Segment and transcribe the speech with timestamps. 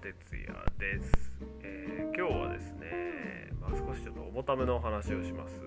[0.00, 0.46] 哲也
[0.78, 1.12] です、
[1.62, 5.60] えー、今日はですね、まあ、少しちょっと重ためのお話をします、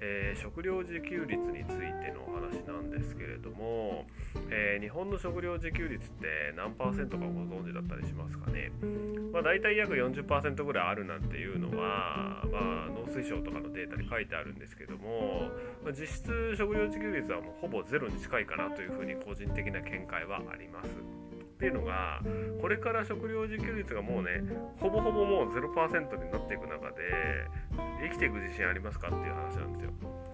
[0.00, 4.06] えー、食料自給率についてのお話なんですけれども、
[4.50, 8.72] えー、日本の食料自給率って何パーセントかご存知だったりしますかね、
[9.32, 15.50] まあ、大体約40%ぐらいあるなんていうのは、まあ、農水省とかのデータに書いてあるんですけども、
[15.84, 21.27] まあ、実質食料自給率はもうほぼゼロに近いかなというふうに個人的な見解はあります。
[21.58, 22.22] っていうのが
[22.62, 24.44] これから食料自給率がもうね
[24.78, 27.02] ほぼほぼもう0%になっていく中で
[28.00, 29.90] 生きていく自信ありますかっていう話なんですよ。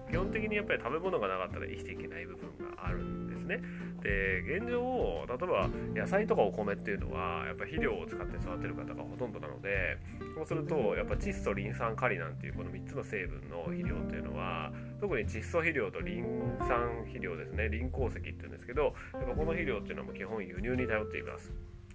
[0.07, 2.45] 基本的にやっぱり食べ物がなかったら生きていけない部分
[2.77, 3.59] があるんですね。
[4.05, 9.97] で現状例えば野菜とかお米っていうのはやっぱ肥料を使って育てる方がほとんどなので
[10.35, 16.23] そうするとやっぱ窒素リン酸カリなんていうこの3つの成分の肥料っていうのは特に窒素肥料とリン
[16.59, 21.51] 酸肥料ですねリン鉱石っていうんですけどやっぱこの肥料っていうのはもう基本輸入に頼っています。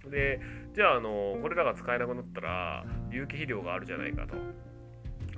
[0.09, 0.41] で
[0.73, 4.35] じゃああのこれらが使えなくなったら有機肥料があるじゃないかと。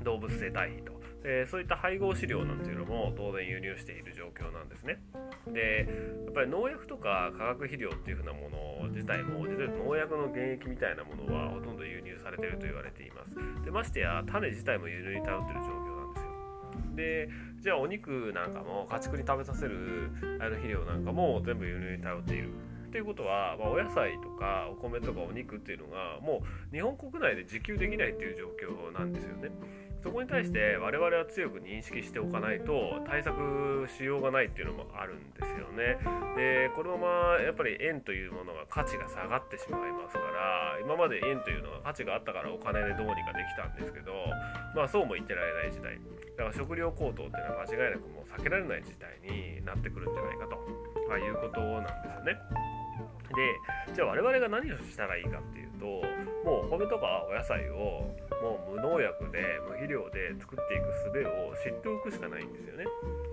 [0.04, 1.03] 動物性堆肥と。
[1.24, 5.00] でそういった配合飼料なんていうのも当然輸入している状況なんですね。
[5.48, 5.88] で
[6.26, 13.36] やっぱり農薬とか化学肥料っていうふうなもの自体も実は農薬の原液みたいなものはほとんど輸入されていると言われています。
[13.64, 16.34] でましてや種自体も輸入に頼っている状況なんですよ。
[16.96, 17.30] で
[17.62, 22.50] じゃあお肉なんかも家畜に食べさせるあの肥料なんかも全部輸入に頼っている。
[22.94, 29.50] っていうことは、まあ、お野菜とかお米とかお肉っていうのがもう日本国内で自給できないっていう状況なんですよね。
[30.04, 35.96] そこに対して我々は強く認識しておかないと対策しようがないっていうのもあるんですよね。
[36.36, 44.12] でこのままやっぱり円というものが価値が下がってしまいますから今まで円というのは価値があったからお金でどうにかできたんですけど
[44.76, 45.96] まあそうも言ってられない時代
[46.36, 50.60] だから食料高騰っていうのは間違いなくもう避けられない事態になってくるんじゃないかと、
[51.08, 52.36] まあ、いうことなんですよね。
[53.88, 55.86] でじゃあ我々が何をしたらいいかっていうと
[56.46, 58.06] もうお米とかお野菜を
[58.44, 62.84] もう無農薬で無肥料で作っていく術を知っておくしかないんですよね。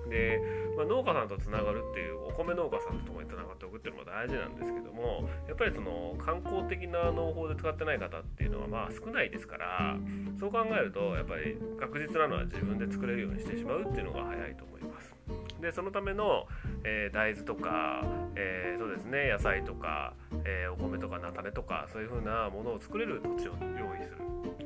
[0.06, 0.38] で、
[0.76, 9.98] まあ、農家さんとつながるっていうお米農家さんと共につながっておくっていうのも大事なんですけどもやっぱりその観光的な農法で使ってない方っていうのはまあ少ないですから
[10.38, 15.19] そう考えるとやっぱり確実なのは自分で作れるようにしてしまうっていうのが早いと思います。
[15.60, 16.46] でそのための、
[16.84, 18.02] えー、大豆とか、
[18.34, 20.14] えー、そうですね野菜とか、
[20.44, 24.16] えー、お米とか菜種とかそういう風なものを作れる土地を用意する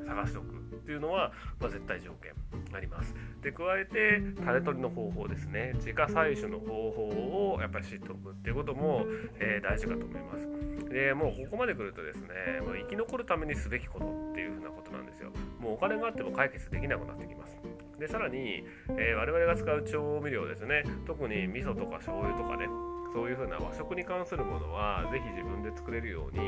[0.07, 2.33] 探しておくっていうのは、まあ、絶対条件
[2.75, 3.15] あります。
[3.43, 5.73] で加えて種取りの方法ですね。
[5.77, 9.07] 自家採取の方法をやっぱり知っておくっていうことも、
[9.39, 10.55] え大事かと思います。
[10.91, 12.29] でもうここまで来るとですね
[12.61, 15.31] もう生き残るためにすべきことっていう風なことなんですよ。
[15.59, 17.57] もうお金があっても解決できなくなってきます。
[18.05, 18.63] でさらに、
[18.99, 20.85] えー、我々が使う調味料ですね。
[21.07, 22.69] 特に味噌とか醤油とかね。
[23.15, 26.41] そういう風な和食に関するものは是非自分で作れるように、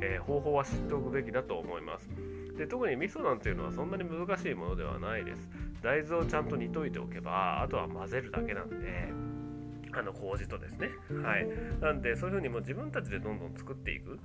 [0.00, 2.08] えー、方法は知っておくべきだと思います。
[2.56, 5.50] で特に味噌なんていうのはそんなに難しいものではないです。
[5.82, 9.33] 大豆をちゃんと煮といておけばあとは混ぜるだけなんで。
[9.96, 10.90] あの麹とですね。
[11.22, 11.48] はい。
[11.80, 14.18] なんで、そういうふうにもう自分たちでどんどん作っていく。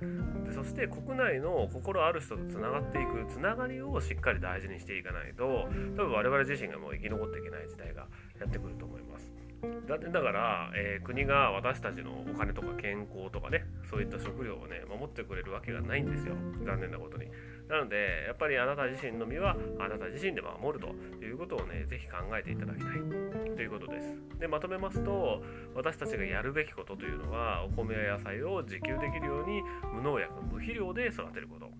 [0.44, 8.06] でそして国内の心ある人とつながっていく、つながりをしっかり大事にしていかないと、多分我々自身がもう生き残っていけない時代が
[8.38, 9.30] やってくると思います。
[9.62, 17.26] だだから、えー、国が私たちのお金とか健康とかねそういった食料をね守ってくれるわけがないんですよ残念なことに
[17.68, 21.69] なのでやっぱりあなた自身の身はあなた自身で守るということをね
[22.00, 23.56] 是非考えていただきたい。
[23.56, 24.16] ということです。
[24.38, 25.42] でまとめますと
[25.74, 29.62] 私たちがやるべきことというのはお米や野菜を自給できるように
[29.92, 31.70] 無農薬無肥料で育てること。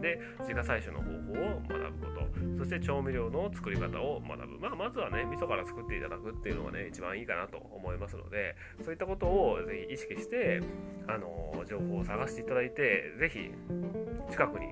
[0.00, 2.20] で自家採取の方法を学ぶこと。
[2.58, 8.54] そして調味料の作り方を学ぶ、まあ、まずはね味噌から作っていただくっていうのがね一番いいかなと思いますので
[8.84, 10.60] そういったことをぜひ意識して
[11.08, 13.50] あの情報を探していただいてぜひ
[14.30, 14.66] 近くに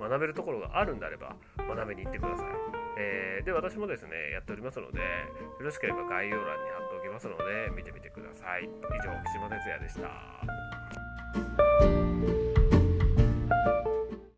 [0.00, 5.04] 学べるところがあるんであれば学びに行ってください、えー、で私もですねやっておりますのでよ
[5.60, 8.64] ろしければ概要欄に貼っておきますので見てみてください。
[8.64, 11.69] 以上岸間哲也でした。